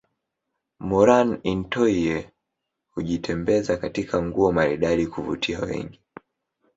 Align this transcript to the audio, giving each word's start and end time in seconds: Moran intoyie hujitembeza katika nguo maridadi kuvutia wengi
Moran 0.79 1.39
intoyie 1.43 2.29
hujitembeza 2.91 3.77
katika 3.77 4.21
nguo 4.21 4.51
maridadi 4.51 5.07
kuvutia 5.07 5.59
wengi 5.59 5.99